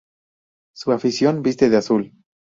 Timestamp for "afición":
0.93-1.43